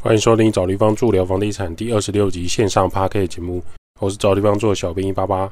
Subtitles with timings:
[0.00, 3.60] 欢迎收听找地方住聊房地产第二十六集线上 p a r k 节目，
[3.98, 5.50] 我是找地方住的小兵一八八。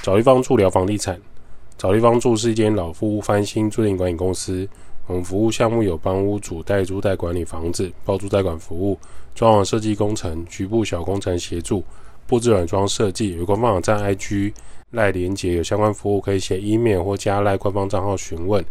[0.00, 1.20] 找地方住聊房地产，
[1.76, 4.66] 找地方住是一间老夫翻新租赁管理公司。
[5.08, 8.98] 我们服务项目有帮屋主代租代管理房子、包租代管服务、
[9.34, 11.82] 装潢设计工程、局部小工程协助、
[12.26, 13.34] 布置软装设计。
[13.34, 14.52] 有官方网站 IG
[14.90, 18.62] 赖连接有相关服务，可以写 email 或加赖官方账号询问。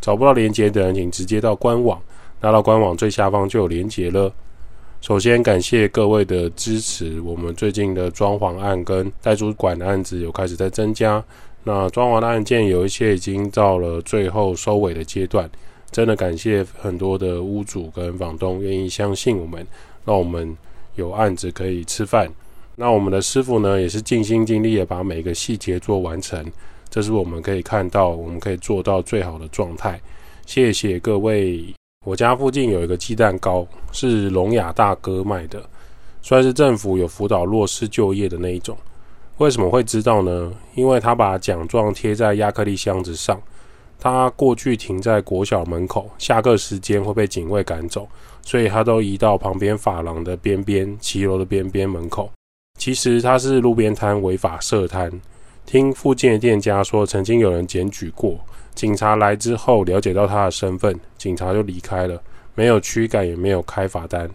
[0.00, 2.02] 找不到连接的人，请直接到官网，
[2.40, 4.32] 拉到官网最下方就有连接了。
[5.00, 11.22] 首先感谢各位的支持，我们最近的装潢案跟代租管的案子有开始在增加。
[11.62, 15.48] 那装潢的案件有一些已经到了最后收尾的阶段。
[15.94, 19.64] 真的感谢很多的屋主跟房东愿意相信我们，
[20.04, 20.58] 让我们
[20.96, 22.28] 有案子可以吃饭。
[22.74, 26.44] 那我们的师傅呢，也是尽心尽力的把每个细节做完成，
[26.90, 30.00] 这是我们可以看到，我们可以做到最好的状态。
[30.44, 31.64] 谢谢各位。
[32.04, 35.64] 我家附近有一个鸡蛋糕，是聋哑大哥卖的，
[36.22, 38.76] 算是政府有辅导弱势就业的那一种。
[39.38, 40.52] 为什么会知道呢？
[40.74, 43.40] 因为他把奖状贴在亚克力箱子上。
[43.98, 48.06] 他过去停在国小门口，下课时间会被警卫赶走，
[48.42, 52.30] 所以他都移到旁边法廊的边边、骑楼的边边门口。
[52.78, 55.10] 其实他是路边摊违法设摊，
[55.64, 58.38] 听附近的店家说，曾经有人检举过，
[58.74, 62.20] 警察来之后了解到他的身份，警察就离开了，
[62.54, 64.28] 没有驱赶，也没有开罚单。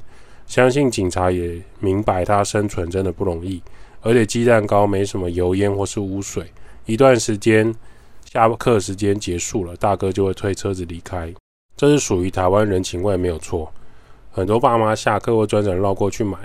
[0.47, 3.61] 相信警察也明白他生存真的不容易，
[4.01, 6.51] 而且鸡蛋糕没什么油烟或是污水，
[6.87, 7.71] 一段时间。
[8.31, 11.33] 下课时间结束了，大哥就会推车子离开，
[11.75, 13.71] 这是属于台湾人情味，没有错。
[14.29, 16.37] 很多爸妈下课会专程绕过去买，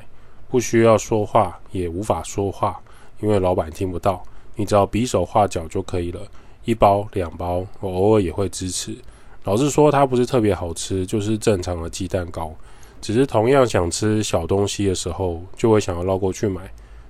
[0.48, 2.80] 不需要说话，也无法说话，
[3.20, 4.22] 因为老板听不到，
[4.56, 6.22] 你只要比手画脚就可以了。
[6.64, 8.96] 一包两包，我偶尔也会支持。
[9.42, 12.50] 老实说，它不是特别好吃，就是正常的鸡蛋糕。
[13.02, 16.62] 只是同样想吃小东西的时候，就会想要绕过去买。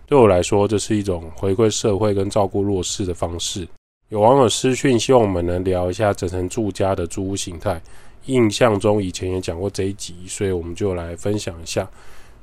[0.04, 3.68] 对我来说，这是一种回馈社会跟照顾弱势的方式。
[4.14, 7.82] 有网友私讯，希望我们能聊一下整层住家的租屋形态。
[8.26, 11.90] 印象中以前也讲过这一集，所以我们就来分享一下。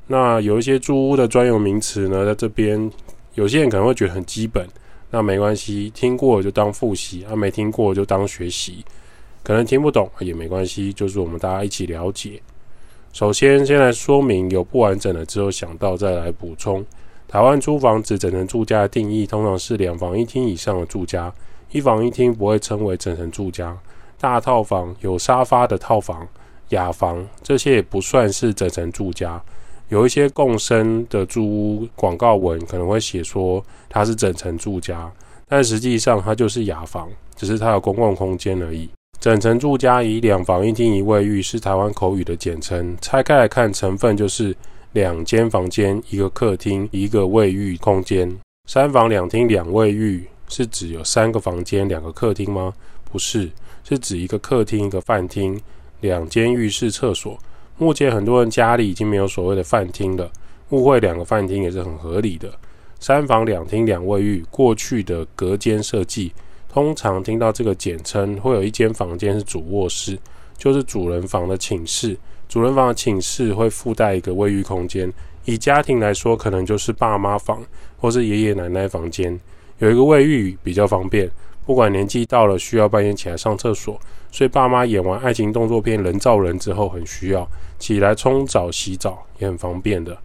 [0.08, 2.92] 那有一些租屋的专有名词呢，在这边
[3.36, 4.68] 有些人可能会觉得很基本，
[5.12, 8.84] 那没关系，听过就当复习啊，没听过就当学习。
[9.42, 12.42] 可能听不懂也没关系，就是我们大家一起了解。
[13.14, 16.86] 首先，先来说明有不完整的之后想到再来补充。
[17.30, 21.34] 台湾租房子整层住家的定义，通常是两房一厅以上的住家。
[21.72, 23.78] 一房一厅不会称为整层住家，
[24.20, 26.28] 大套房、有沙发的套房、
[26.70, 29.42] 雅房这些也不算是整层住家。
[29.88, 35.12] 有一些共生的租屋广告文可能会写说它是整层住家，
[35.48, 38.90] 但实际上它就是雅房，只是它有公共空间而已。
[39.20, 44.56] 整层住家以两房一厅一卫浴是台湾口语的简称，拆开来看成分就是
[44.94, 48.30] 两间房间、一个客厅、一个卫浴空间。
[48.68, 50.26] 三房两厅两卫浴。
[50.52, 52.74] 是指有三个房间、两个客厅吗？
[53.10, 53.50] 不是，
[53.84, 55.60] 是指一个客厅、一个饭厅、
[56.02, 57.40] 两间浴室、厕所。
[57.78, 60.30] 目前很多人家里已经没有所谓的饭厅了，
[60.70, 62.52] 误会两个饭厅也是很合理的。
[63.00, 66.32] 三房两厅两卫浴，过去的隔间设计，
[66.70, 70.20] 通常听到这个简称，会有一间房间是主卧室，
[70.58, 72.16] 就是主人房的寝室。
[72.48, 75.12] 主人房的寝室会附带一个卫浴空间，
[75.46, 77.64] 以家庭来说，可能就是爸妈房
[77.98, 79.40] 或是爷爷奶奶房间。
[79.82, 81.28] 有一个卫浴比较方便，
[81.66, 84.00] 不管年纪到了需要半夜起来上厕所，
[84.32, 87.50] 所以爸妈演完爱情动作片人造人之后很需要
[87.80, 90.16] 起来冲澡洗澡也很方便的。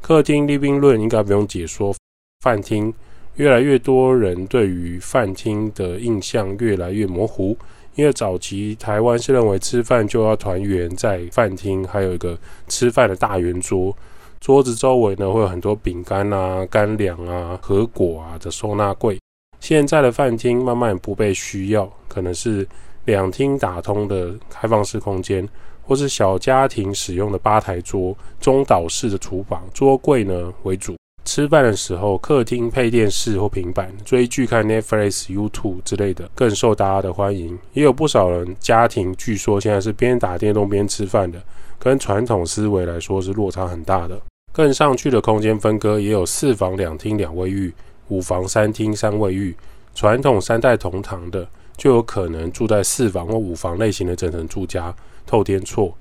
[0.00, 1.94] 客厅立宾论应该不用解说，
[2.40, 2.90] 饭厅
[3.36, 7.54] 越来越多人对于饭厅的印象越来越模糊，
[7.94, 12.38] 因为早期台湾是认为吃饭就要团圆在饭厅，还有一个
[12.68, 13.94] 吃饭的大圆桌。
[14.40, 19.18] 桌子周围呢会有很多饼干啊、干粮啊、和果啊的收纳柜。
[19.60, 22.66] 现在的饭厅慢慢不被需要，可能是
[23.04, 25.46] 两厅打通的开放式空间，
[25.82, 30.96] 或是小家庭使用的吧台桌、中岛式的厨房桌柜呢为主。
[31.28, 37.56] 吃饭的时候，客厅配电视或平板，追剧看 Netflix、YouTube 之类的更受大家的欢迎。
[37.74, 41.38] 也有不少人家庭据说现在是边打电动边吃饭的。
[41.78, 44.18] 跟传统思维来说是落差很大的。
[44.54, 47.74] 更上去的空间分割也有四房两厅两卫浴、
[48.08, 49.54] 五房三厅三卫浴。
[49.94, 51.46] 传统三代同堂的
[51.76, 54.94] 就有可能住在四房或五房类型的整层住家，
[55.26, 55.94] 透天厝。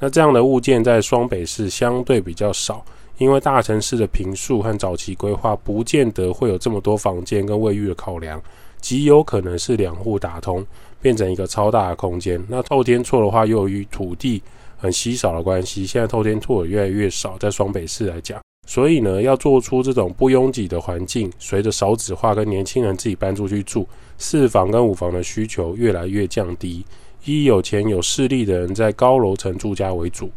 [0.00, 2.84] 那这样的物件在双北市相对比较少，
[3.22, 8.42] 因为大城市的平数和早期规划不见得会有这么多房间跟卫浴的考量，
[8.80, 10.66] 极有可能是两户打通
[11.00, 12.44] 变成一个超大的空间。
[12.48, 14.42] 那透天厝的话，由于土地
[14.76, 23.86] 很稀少的关系，现在透天厝也越来越少，在双北市来讲，所以呢，要做出这种不拥挤的环境，随着少子化跟年轻人自己搬出去住，
[24.18, 26.84] 四房跟五房的需求越来越降低。
[27.24, 30.28] 以有钱有势力的人在高楼层住家为主，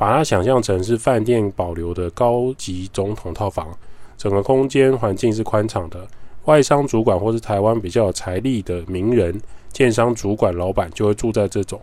[0.00, 3.68] 把它想象成是饭店保留的高级总统套房，
[4.16, 6.08] 整个空间环境是宽敞的。
[6.46, 9.38] 外商主管或是台湾比较有财力的名人、
[9.70, 11.78] 建商主管、老板就会住在这种。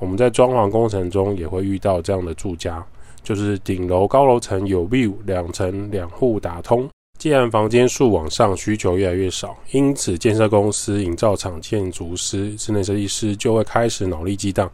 [0.00, 2.84] 我们在装潢工程中也会遇到这样的住家，
[3.22, 6.88] 就是顶楼高楼层有 view，两层两户打通。
[7.16, 14.68] 既然房间数往上，需求越来越少，因此建设公司、营造厂、建筑师、室内设计师就会开始脑力激荡，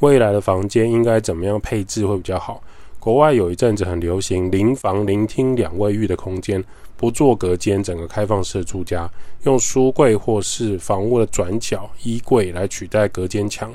[0.00, 2.62] 未来的房间应该怎么样配置会比较好？
[2.98, 6.62] 国外有一阵子很流行零房、零厅、两卫浴的空间，
[6.96, 9.10] 不做隔间，整个开放式住家，
[9.42, 13.72] 用书柜或是房屋的转角衣柜来取代隔间墙，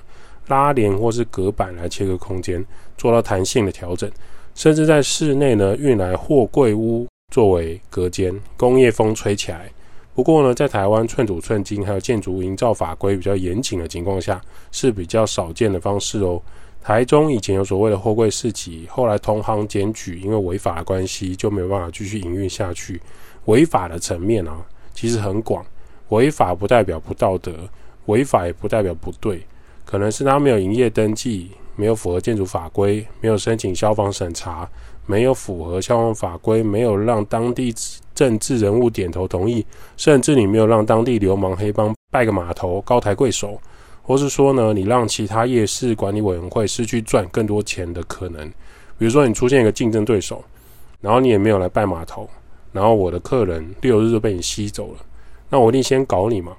[0.47, 2.65] 拉帘或是隔板来切割空间，
[2.97, 4.09] 做到弹性的调整，
[4.55, 7.07] 甚至在室内呢运来货柜屋。
[7.31, 9.69] 作为隔间，工业风吹起来。
[10.19, 16.41] 不过呢，在台湾寸土寸金，还有建筑营造法规比较严谨的情况下，是比较少见的方式哦。
[16.81, 23.01] 台中以前有所谓的货柜市集，后来同行检举，因为违法的关系，就没有办法继续营运下去。
[23.45, 24.57] 违法的层面啊，
[24.93, 25.65] 其实很广。
[26.09, 27.53] 违法不代表不道德，
[28.07, 29.41] 违法也不代表不对，
[29.85, 34.69] 可能是他没有营业登记，没有符合建筑法规，没有申请消防审查。
[35.05, 37.73] 没有符合消防法规，没有让当地
[38.19, 43.57] 政治人物点头同意，甚至你没有让当地流氓黑帮拜个码头、高抬贵手，
[44.01, 48.45] 或是说呢，你让其他夜市管理委员会失去赚更多钱的可能。
[48.97, 50.43] 比如说，你出现一个竞争对手，
[50.99, 52.29] 然后你也没有来拜码头，
[52.73, 54.97] 然后我的客人六日就被你吸走了，
[55.49, 56.51] 那我一定先搞你嘛，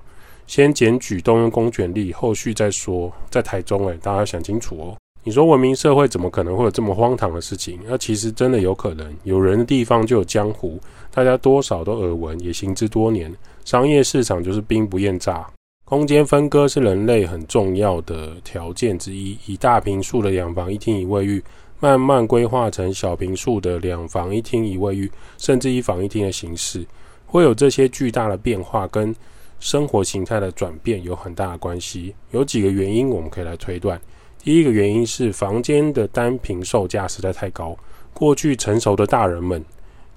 [0.46, 3.12] 先检举动用公权力，后续再说。
[3.28, 4.96] 在台中，诶，大家要想清楚哦。
[5.22, 7.78] 你说文明社会怎么可能会有这么荒唐的事情？
[7.86, 10.80] 那其实真的有可能，有人的地方就有江湖，
[11.12, 13.30] 大家多少都耳闻，也行之多年。
[13.64, 15.46] 商业市场就是兵不厌诈，
[15.84, 19.36] 空间分割是人类很重要的条件之一。
[19.46, 21.44] 以大平数的两房一厅一卫浴，
[21.80, 26.86] 慢慢规划成小平数的两房一厅一卫浴，甚至一房一厅的形式，
[27.26, 29.14] 会有这些巨大的变化，跟
[29.60, 32.14] 生活形态的转变有很大的关系。
[32.30, 34.00] 有几个原因，我们可以来推断。
[34.42, 37.76] 第一个原因是房间的单平售价实在太高，
[38.14, 39.62] 过去成熟的大人们、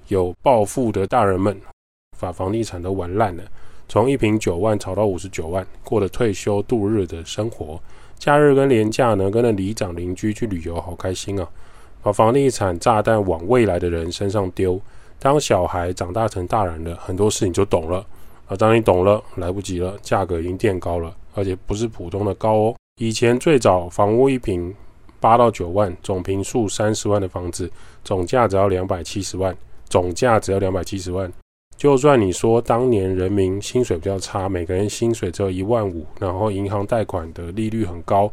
[0.08, 1.60] 有暴富的大人们，
[2.18, 3.44] 把房地产都玩烂了，
[3.90, 7.78] 从一平九万炒到五十九万，过了退休度日的生活。
[8.18, 11.46] 假日跟年假呢，跟着里长邻居去旅游，好开心啊！
[12.02, 14.80] 把房地产炸弹往未来的人身上丢。
[15.20, 18.06] 当小孩长大成大人了，很多事情就懂了
[18.48, 18.56] 啊！
[18.56, 22.76] 当你懂了，来不及了，价格已经垫高了，而且不是普通的高哦。
[23.00, 24.72] 以前最早房屋一平
[25.20, 27.70] 八到九万，总平数三十万的房子，
[28.04, 29.56] 总价只要两百七十万，
[29.90, 31.32] 总价只要两百七十万。
[31.76, 38.32] 就算你说当年人民薪水比较差，每个人薪水只有一万五，然后银行贷款的利率很高，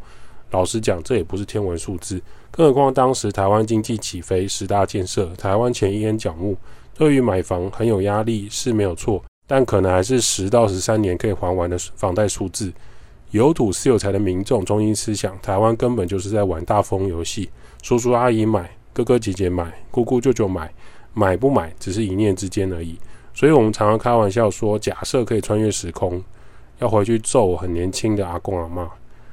[0.51, 2.21] 老实讲，这也不是天文数字。
[2.51, 6.55] 更何况当时台湾经济起飞，十大建设，台湾前一烟角木，
[6.93, 12.71] 对于买房很有压力是没有错，但可能还是十到十三年可以还完的房贷数字。
[13.31, 17.49] 有土是有财的民众中心思想，台湾根本就是在玩大风游戏。
[17.81, 20.69] 叔叔阿姨买，哥哥姐姐买，姑姑舅舅买，
[21.13, 22.99] 买不买只是一念之间而已。
[23.33, 26.21] 所以，我们常常开玩笑说，假设可以穿越时空，
[26.79, 28.89] 要回去揍很年轻的阿公阿妈，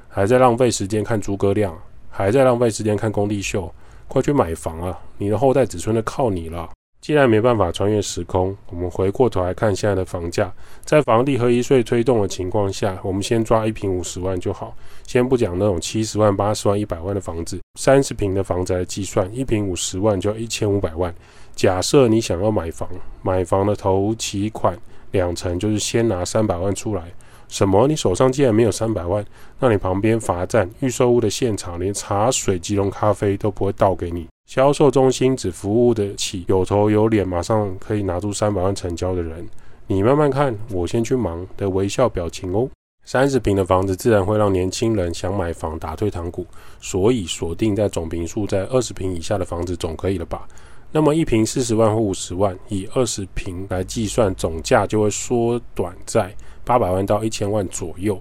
[0.06, 1.76] 还在浪费时间看诸葛亮，
[2.08, 3.68] 还在浪费时间看工地秀，
[4.06, 4.96] 快去买房啊！
[5.16, 6.70] 你的后代子孙都靠你了。
[7.08, 10.52] 既然没办法穿越时空，我们回过头来看现在的房价，
[10.84, 21.14] 在房地合一税推动的情况下，我们先抓一平五十万就好，先不讲那种七十万、八十万、一百万的房子，三十平的房子来计算，一平五十万就要一千五百万。
[21.56, 22.86] 假设你想要买房，
[23.22, 24.78] 买房的头期款
[25.12, 27.04] 两成就是先拿三百万出来。
[27.48, 27.88] 什么？
[27.88, 29.24] 你手上既然没有三百万，
[29.58, 34.26] 那你旁边罚站预售屋的现场连茶水、即溶咖啡都不会倒给你。
[34.48, 39.46] 销售中心只服务得起有头有脸、马上可以拿出三百万成交的人。
[39.86, 42.66] 你慢慢看，我先去忙的微笑表情哦。
[43.04, 46.46] 三十平的房子自然会让年轻人想买房打退堂鼓，
[46.80, 50.48] 所以锁定在总平数在二十平以下的房子总可以了吧？
[50.90, 58.18] 那么一平四十万或五十万，以二十平来计算，总价就会缩短在八百万到一千万左右。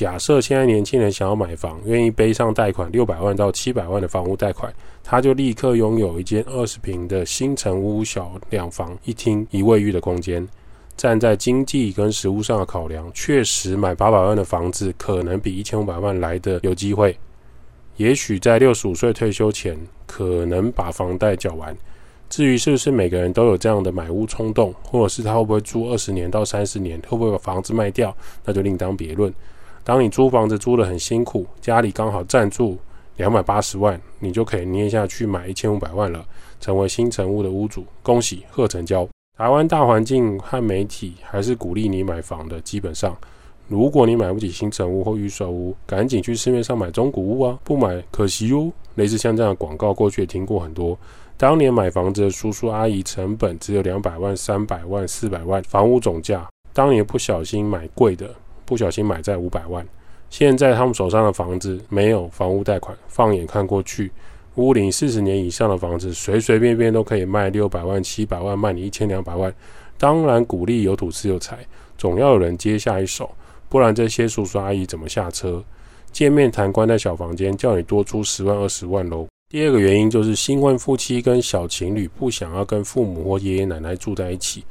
[0.00, 4.72] 假设现在年轻人想要买房，愿意背上贷款六百万到七百万的房屋贷款，
[5.04, 10.48] 他就立刻拥有一间二十平的新城屋小两房一厅一卫浴的空间。
[10.96, 17.14] 站在经济跟实物上的考量，确实买八百万的房子可能比一千五百万来的有机会。
[17.98, 21.76] 也许在六十五岁退休前，可能把房贷缴完。
[22.30, 28.16] 至于是不是每个人都有这样的买屋冲动，或者是他会不会租二十年到三十年，会不会把房子卖掉，
[28.46, 29.30] 那就另当别论。
[29.82, 32.78] 当你租房子租得很辛苦，家里刚好暂住
[33.16, 36.24] 两百八十万，你就可以捏下去买一千五百万了，
[36.60, 37.84] 成为新城屋的屋主。
[38.02, 39.08] 恭喜贺成交！
[39.36, 42.60] 台湾大环境和媒体还是鼓励你买房的。
[42.60, 43.16] 基本上，
[43.68, 47.58] 如果你买不起新城屋或预售屋，赶紧去市面上买中古屋啊！
[47.64, 48.70] 不买可惜哟。
[48.96, 50.98] 类似像这样的广告，过去也听过很多。
[51.38, 58.28] 当年买房子的叔叔阿姨，成本只有两百万、三百万、四百万，房屋总价当年不小心买贵的，
[58.70, 59.84] 不小心买在五百万。
[60.28, 64.12] 现在他们手上的房子没有房屋贷款，放眼看过去。
[64.54, 69.52] 屋龄四十年以上的房子，随随便便都可以卖六百万、七百万，卖你一千两百万。
[69.98, 71.58] 当然鼓励有土、有财，
[71.98, 73.28] 总要有人接下一手，
[73.68, 75.60] 不然这些叔叔阿姨怎么下车？
[76.12, 79.26] 见面谈，关在小房间，叫你多出十万、二十万喽。
[79.48, 84.64] 第二个原因就是新婚夫妻跟小情侣不想要跟父母或爷爷奶奶住在一起，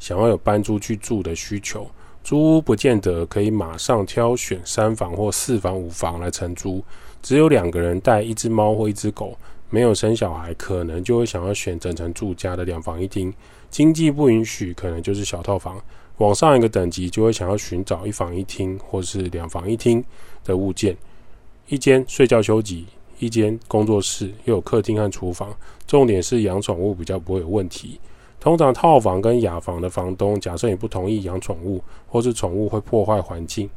[0.00, 1.86] 想要有搬出去住的需求。
[2.24, 6.82] 租屋不见得可以马上挑选三房或四房、五房来承租。
[7.20, 9.36] 只有两个人带一只猫或一只狗，
[9.70, 13.32] 没有生小孩，可能就会想要选整层住家的两房一厅。
[13.70, 15.80] 经济不允许，可能就是小套房。
[16.18, 20.04] 往上一个等级，就会想要寻找一房一厅或是两房一厅
[20.44, 20.96] 的物件，
[21.68, 22.86] 一间睡觉休息，
[23.18, 25.56] 一间工作室，又有客厅和厨房。
[25.86, 27.98] 重点是养宠物比较不会有问题。
[28.42, 33.70] 通常套房跟雅房的房东，假设你不同意养宠物，或是宠物会破坏环境，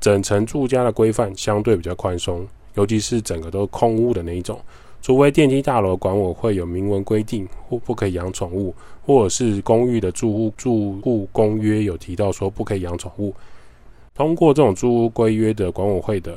[0.00, 2.44] 整层住家的规范相对比较宽松。
[2.74, 4.58] 尤其是整个都空屋的那一种，
[5.00, 8.74] 除非电梯大楼管委会有明文规定或不可以养宠物，
[9.06, 13.32] 或者是公寓的住户住户公约有提到说不可以养宠物，
[14.16, 16.36] 通过这种住屋规约的管委会的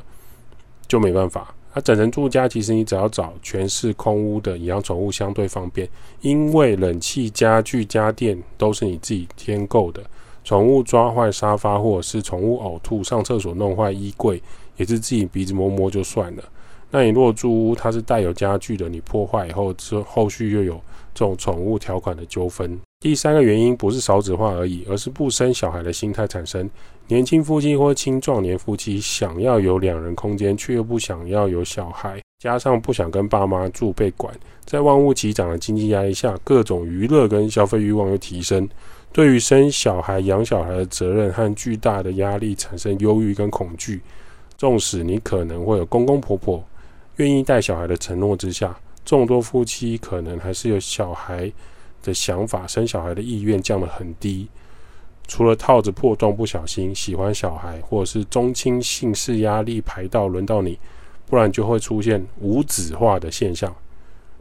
[0.87, 1.51] 就没办法。
[1.73, 5.87] 那整层住家其实你只要找全是空屋的你养宠物相对方便，
[6.21, 10.03] 因为冷气、家具、家电都是你自己添购的，
[10.43, 14.41] 宠物抓坏沙发或者是宠物呕吐、上厕所弄坏衣柜。
[14.77, 16.43] 也是自己鼻子摸摸就算了。
[16.89, 20.73] 那你如果住屋它是带有家具的，你破坏以后之后续又有
[21.13, 22.79] 这种宠物条款的纠纷。
[22.99, 26.67] 第三个原因不是少子化而已，而是不生小孩的心态产生。
[27.11, 38.65] 年轻夫妻或青壮年夫妻想要有两人空间，却又不想要有小孩，加上不想跟爸妈住被管，在万物齐涨的经济压力下，各种娱乐跟消费欲望又提升，
[39.11, 43.99] 对于生小孩、养小孩的责任和巨大的压力产生忧郁跟恐惧。
[44.57, 46.63] 纵使你可能会有公公婆婆
[47.17, 51.51] 愿意带小孩的承诺之下，众多夫妻可能还是有小孩
[52.01, 54.47] 的想法，生小孩的意愿降得很低。
[55.31, 60.77] 除了套子破洞不小心喜欢小孩，或者是中青姓氏压力排到轮到你，
[61.25, 63.73] 不然就会出现无子化的现象。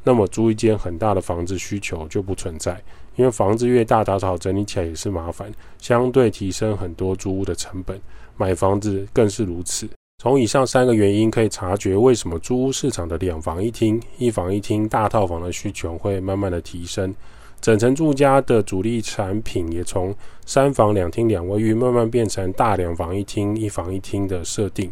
[0.03, 2.83] 那么租一间很大的房子需求就不存在，
[3.15, 7.97] 因为房子越大，打扫整理起来也是麻烦，相对提升很多租屋的成本。
[8.37, 9.89] 买房子更是如此。
[10.21, 17.15] 从以上三个原因可以察觉，为什么租屋市场的两房一厅、一房一厅大套房的需求会慢慢的提升，
[17.61, 20.15] 整层住家的主力产品也从
[20.47, 24.91] 三房两厅两卫浴慢慢变成大两房一厅、一房一厅的设定。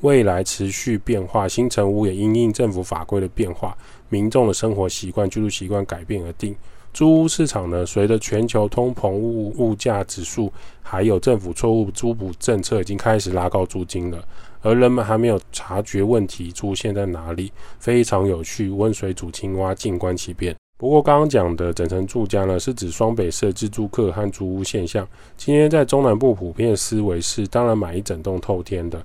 [0.00, 3.76] 未来持续变化，新城屋也因应政府法规的变化，
[4.08, 6.56] 民众的生活习惯、居住习惯改变而定。
[6.92, 14.22] 租屋市场呢，随着全球通膨物物价指数，还有政府错误租补政策，已经开始拉高租金了。
[14.60, 18.68] 而人们还没有察觉问题出现在哪里，非常有趣。
[18.70, 20.54] 温水煮青蛙，静观其变。
[20.82, 25.06] 不过刚刚讲的整层住家呢，是指双北设置住客和租屋现象。
[25.36, 29.00] 今天在中南部普遍思维是，当然买一整栋透天的，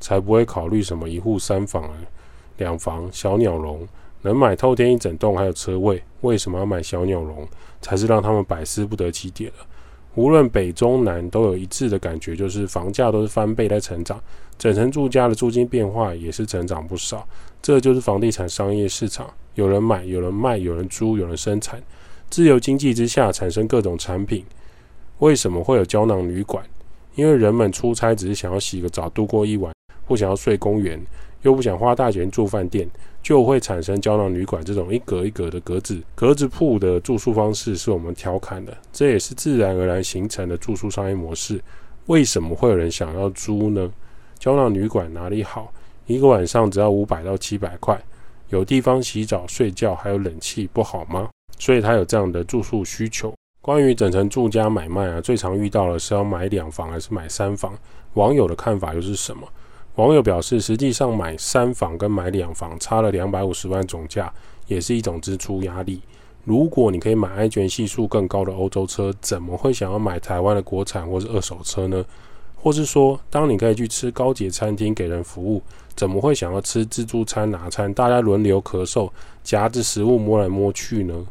[0.00, 1.88] 才不会考虑什么一户三房、
[2.56, 3.86] 两房小鸟笼。
[4.22, 7.46] 能买透天一整栋还有车位，为什么要买小鸟笼？
[7.80, 9.66] 才是让他们百思不得其解了。
[10.16, 14.20] 无论北中南都有一致的感觉，就是房价都是翻倍在成长，
[14.58, 17.24] 整层住家的租金变化也是成长不少。
[17.62, 21.82] 这就是房地产商业市场，有人买，有人卖，有人租，有人生产。
[22.28, 24.44] 自由经济之下产生各种产品。
[25.18, 26.64] 为什么会有胶囊旅馆？
[27.14, 29.72] 因为人们出差只是想要洗个澡度过一晚，
[30.06, 31.00] 不想要睡公园，
[31.42, 32.88] 又不想花大钱住饭店。
[33.22, 41.60] 就会产生胶囊旅馆这种一格一格的格子格子铺的住宿方式，是我们调侃的，这也是自然而然形成的住宿商业模式。
[42.06, 43.92] 为什么会有人想要租呢？
[44.38, 45.70] 胶囊旅馆哪里好？
[46.06, 48.02] 一个晚上只要五百到七百块，
[48.50, 51.28] 有地方洗澡、睡觉，还有冷气，不好吗？
[51.58, 53.32] 所以他有这样的住宿需求。
[53.60, 57.78] 关于整层住家买卖啊，最常遇到的是要买两房还是买三房？
[58.14, 59.46] 网友的看法又是什么？
[59.96, 64.32] 网友表示，实际上买三房跟买两房差了两百五十万总价，
[64.66, 66.00] 也是一种支出压力。
[66.44, 72.04] 如果你可以买安全系数更高的欧洲车，怎么会想要买台湾的国产或是二手车呢？
[72.56, 75.62] 或是说，当你可以去吃高级餐厅给人服务，
[76.00, 79.10] 怎么会想要吃自助餐拿餐，大家轮流咳嗽，
[79.44, 81.26] 夹着食物摸来摸去呢？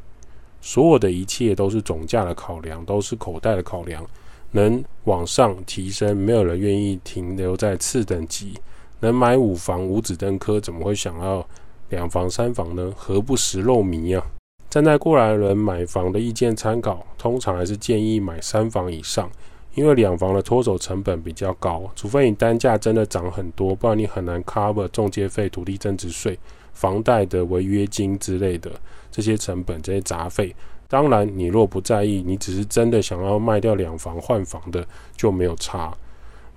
[0.61, 4.05] 所有的一切都是总价的考量，都是口袋的考量。
[4.51, 8.59] 能往上提升，没有人愿意停留在次等级。
[8.99, 11.43] 能买五房五子登科，怎么会想要
[11.89, 12.93] 两房三房呢？
[12.95, 14.23] 何不食肉糜啊？
[14.69, 19.27] 站在过来人买房的意见参考，通常还是建议买三房以上，
[19.75, 26.38] 因为两房的脱手成本比较高，除非你单价真的涨很多，不然你很难 cover 中介费、土地增值税、
[26.73, 28.71] 房贷的违约金之类的
[29.11, 30.53] 这些成本、这些杂费。
[30.88, 34.83] 当然，你若不在意，你只是真的想要卖掉两房换房的，
[35.15, 35.95] 就没有差。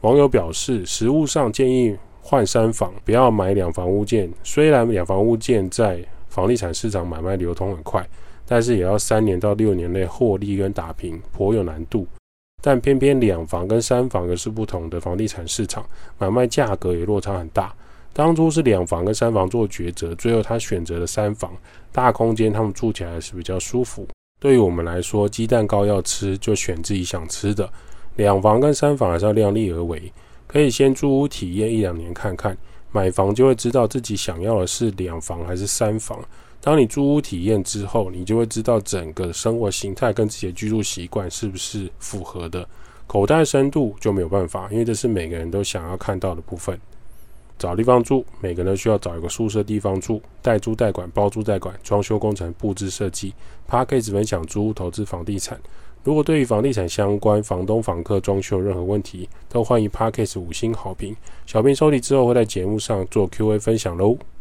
[0.01, 4.33] 网友表示，实物上建议换三房，不要买两房物件。
[4.43, 8.09] 虽然两房物件在房地产市场买卖流通很快，
[8.47, 12.07] 但是也要三年到六年内获利跟打平，颇有难度。
[12.63, 15.85] 但偏偏两房跟三房又是不同的房地产市场，
[16.17, 17.75] 买卖价格也落差很大。
[18.15, 21.53] 当初是两房跟三房做抉择，最后他选择了三房，
[21.91, 24.07] 大空间他们住起来是比较舒服。
[24.39, 27.69] 对于我们来说，鸡蛋糕要吃就选自己想吃的。
[28.17, 30.13] 两房跟三房还是要量力而为，
[30.47, 32.57] 可以先租屋体验一两年看看，
[32.93, 36.23] 买房就会知道自己想要的是两房还是三房。
[36.65, 42.65] 当你租屋体验之后，你就会知道整个生活形态跟自己的居住习惯是不是符合的。
[43.09, 46.79] 口袋深度就没有办法，因为这是每个人都想要看到的部分。
[47.59, 53.35] 找地方住，每个人需要找一个宿舍地方住，代租代管、包租代管、装修工程、布置设计。
[53.67, 55.61] p a c k a g e 分享租屋投资房地产。
[56.05, 61.15] 如果对于房地产相关、房东、房客、装修有任何问题，都欢迎 p a c k a g e 五星好评。
[61.45, 64.17] 小编收理之后会在节目上做 Q&A 分享喽。